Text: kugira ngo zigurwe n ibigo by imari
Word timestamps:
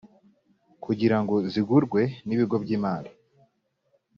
kugira 0.83 1.17
ngo 1.21 1.35
zigurwe 1.51 2.01
n 2.27 2.29
ibigo 2.35 2.55
by 2.63 2.69
imari 2.77 3.11